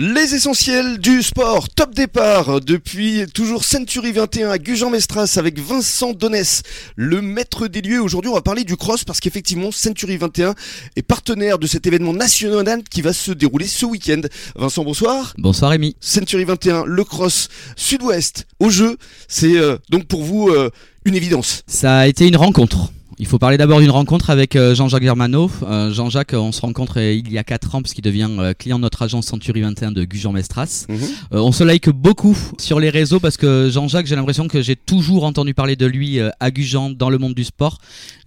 [0.00, 6.62] Les essentiels du sport, top départ depuis toujours Century 21 à Gujan-Mestras avec Vincent Donès,
[6.94, 8.00] le maître des lieux.
[8.00, 10.54] Aujourd'hui, on va parler du cross parce qu'effectivement, Century 21
[10.94, 14.20] est partenaire de cet événement national qui va se dérouler ce week-end.
[14.54, 15.34] Vincent, bonsoir.
[15.36, 15.96] Bonsoir Rémi.
[15.98, 20.70] Century 21, le cross sud-ouest au jeu, c'est euh, donc pour vous euh,
[21.06, 21.64] une évidence.
[21.66, 22.92] Ça a été une rencontre.
[23.20, 25.50] Il faut parler d'abord d'une rencontre avec euh, Jean-Jacques Germano.
[25.64, 28.82] Euh, Jean-Jacques, on se rencontre euh, il y a 4 ans puisqu'il devient client de
[28.82, 30.86] notre agence Century 21 de Gujan-Mestras.
[30.88, 30.98] Mhm.
[31.32, 35.24] on se like beaucoup sur les réseaux parce que Jean-Jacques, j'ai l'impression que j'ai toujours
[35.24, 37.78] entendu parler de lui à Gujan dans le monde du sport.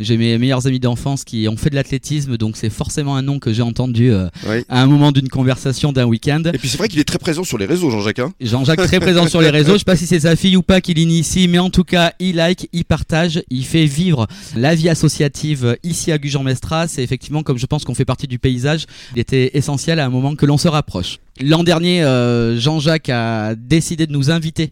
[0.01, 3.39] J'ai mes meilleurs amis d'enfance qui ont fait de l'athlétisme, donc c'est forcément un nom
[3.39, 4.11] que j'ai entendu
[4.47, 4.57] Oui.
[4.67, 6.43] à un moment d'une conversation d'un week-end.
[6.53, 8.19] Et puis c'est vrai qu'il est très présent sur les réseaux, Jean-Jacques.
[8.19, 8.33] hein.
[8.41, 9.73] Jean-Jacques très présent sur les réseaux.
[9.73, 12.11] Je sais pas si c'est sa fille ou pas qui l'initie, mais en tout cas,
[12.19, 14.27] il like, il partage, il fait vivre
[14.57, 16.95] la vie associative ici à Gujan-Mestras.
[16.97, 18.85] Et effectivement, comme je pense qu'on fait partie du paysage,
[19.15, 21.19] il était essentiel à un moment que l'on se rapproche.
[21.39, 24.71] L'an dernier, euh, Jean-Jacques a décidé de nous inviter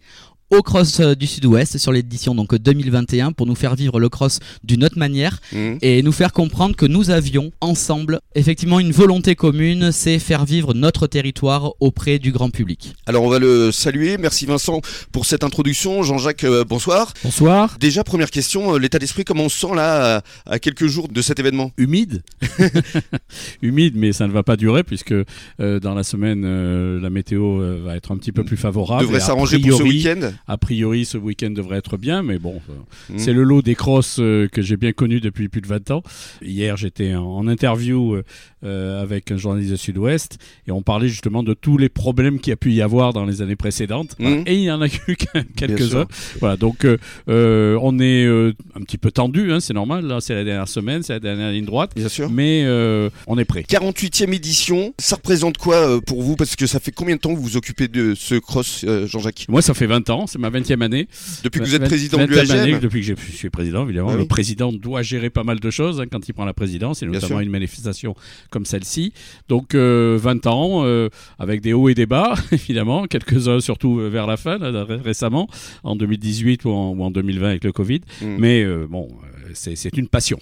[0.52, 4.40] au cross euh, du sud-ouest sur l'édition donc 2021 pour nous faire vivre le cross
[4.64, 5.78] d'une autre manière Mhm.
[5.82, 10.74] et nous faire comprendre que nous avions ensemble effectivement une volonté commune, c'est faire vivre
[10.74, 12.94] notre territoire auprès du grand public.
[13.06, 14.18] Alors on va le saluer.
[14.18, 16.04] Merci Vincent pour cette introduction.
[16.04, 17.14] Jean-Jacques, euh, bonsoir.
[17.24, 17.78] Bonsoir.
[17.80, 21.22] Déjà, première question, euh, l'état d'esprit, comment on se sent là à, quelques jours de
[21.22, 21.72] cet événement?
[21.78, 22.24] Humide.
[23.62, 27.62] Humide, mais ça ne va pas durer puisque euh, dans la semaine, euh, la météo
[27.62, 29.04] euh, va être un petit peu plus favorable.
[29.04, 30.32] Devrait s'arranger pour ce week-end?
[30.48, 32.74] A priori, ce week-end devrait être bien, mais bon, euh,
[33.14, 33.20] Mhm.
[33.20, 36.04] c'est le lot des crosses euh, que j'ai bien connu depuis plus de 20 ans.
[36.42, 38.18] Hier, j'étais en, interview
[38.64, 40.38] euh, avec un journaliste de Sud-Ouest
[40.68, 43.26] et on parlait justement de tous les problèmes qu'il y a pu y avoir dans
[43.26, 44.16] les années précédentes.
[44.20, 44.44] Mhm.
[44.46, 45.16] Et il y en a eu
[45.56, 46.06] quelques-uns.
[46.40, 46.86] Voilà, donc
[47.28, 50.06] euh, on est euh, un petit peu tendu, hein, c'est normal.
[50.06, 52.30] Là, c'est la dernière semaine, c'est la dernière ligne droite, Bien sûr.
[52.30, 53.64] mais euh, on est prêt.
[53.68, 56.36] 48e édition, ça représente quoi pour vous?
[56.36, 59.46] Parce que ça fait combien de temps que vous vous occupez de ce cross, Jean-Jacques?
[59.50, 61.08] Moi, ça fait 20 ans, c'est ma 20e année.
[61.44, 63.84] Depuis que vous êtes 20 président de 20e année, l'UAGM Depuis que je suis président,
[63.84, 64.10] évidemment.
[64.12, 64.22] Ah oui.
[64.22, 67.06] Le président doit gérer pas mal de choses hein, quand il prend la présidence, et
[67.06, 68.16] notamment une manifestation
[68.50, 69.14] comme celle-ci.
[69.48, 71.10] Donc, euh, 20 ans, euh,
[71.40, 75.48] avec des hauts et des bas, évidemment, quelques-uns surtout euh, vers la fin, là, récemment,
[75.84, 78.02] en 2018 ou en, ou en 2020 avec le Covid.
[78.22, 78.26] Mm.
[78.38, 79.08] Mais euh, bon,
[79.54, 80.40] c'est une passion.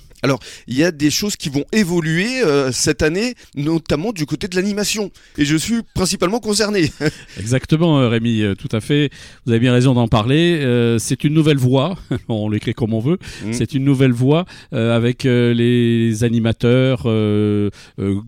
[0.67, 4.55] Il y a des choses qui vont évoluer euh, cette année, notamment du côté de
[4.55, 5.11] l'animation.
[5.37, 6.91] Et je suis principalement concerné.
[7.39, 9.09] Exactement, euh, Rémi, euh, tout à fait.
[9.45, 10.59] Vous avez bien raison d'en parler.
[10.61, 11.97] Euh, c'est une nouvelle voie.
[12.27, 13.17] on l'écrit comme on veut.
[13.45, 13.53] Mm.
[13.53, 17.03] C'est une nouvelle voie euh, avec les animateurs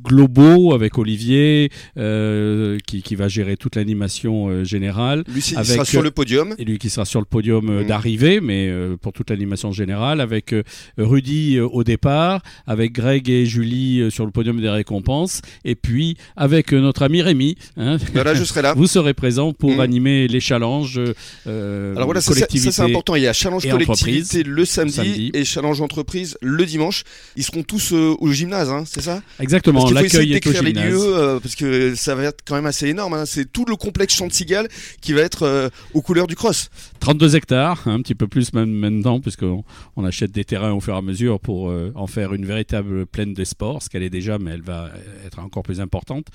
[0.04, 5.24] globaux, avec Olivier qui, qui va gérer toute l'animation générale.
[5.28, 6.56] Lui, il Avec, sera sur le podium.
[6.58, 7.88] Et lui qui sera sur le podium euh, Mm.
[7.88, 10.54] d'arrivée, mais pour toute l'animation générale, avec
[10.98, 15.76] Rudy euh, au départ, avec Greg et Julie euh, sur le podium des récompenses, et
[15.76, 17.56] puis avec euh, notre ami Rémi.
[17.78, 18.74] hein, Voilà, je serai là.
[18.78, 19.80] vous serez présent pour Mm.
[19.82, 21.00] animer les challenges
[21.48, 23.16] euh, Alors voilà, ça, c'est important.
[23.16, 25.32] Il y a Challenge Collectivité le samedi, samedi.
[25.34, 27.04] et Challenge Entreprise le dimanche.
[27.36, 29.22] Ils seront tous euh, au gymnase, hein, c'est ça?
[29.40, 30.90] Exactement, l'accueil est au d'écrire les gymnase.
[30.92, 33.14] lieux, euh, parce que ça va être quand même assez énorme.
[33.14, 33.26] hein.
[33.26, 34.68] C'est tout le complexe Chantigal
[35.02, 36.70] qui va être aux couleurs du cross.
[37.00, 39.64] 32 hectares, un petit peu plus même maintenant, puisqu'on
[39.96, 43.34] on achète des au fur et à mesure pour euh, en faire une véritable plaine
[43.34, 44.90] des sports, ce qu'elle est déjà, mais elle va
[45.26, 46.28] être encore plus importante.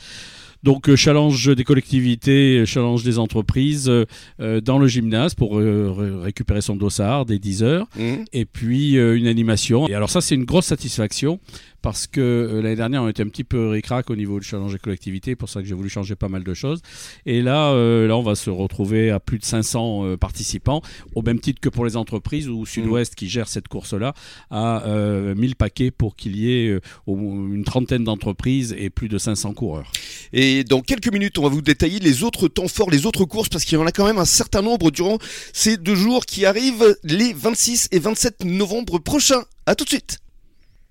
[0.62, 5.92] Donc euh, challenge des collectivités, euh, challenge des entreprises euh, dans le gymnase pour euh,
[5.94, 7.86] ré- récupérer son dossard des 10 heures.
[7.98, 8.24] Mhm.
[8.32, 9.86] et puis une animation.
[9.88, 11.38] Et alors ça, c'est une grosse satisfaction
[11.82, 14.78] parce que l'année dernière, on était un petit peu ric-rac au niveau du challenge des
[14.78, 16.80] collectivités, pour ça que j'ai voulu changer pas mal de choses.
[17.26, 20.80] Et là, là, on va se retrouver à plus de 500 euh, participants,
[21.14, 24.13] au même titre que pour les entreprises où Sud-Ouest, qui gère cette course-là,
[24.52, 29.54] euh, 1000 paquets pour qu'il y ait euh, une trentaine d'entreprises et plus de 500
[29.54, 29.90] coureurs.
[30.32, 33.48] Et dans quelques minutes, on va vous détailler les autres temps forts, les autres courses,
[33.48, 35.18] parce qu'il y en a quand même un certain nombre durant
[35.52, 39.44] ces deux jours qui arrivent les 26 et 27 novembre prochains.
[39.66, 40.18] À tout de suite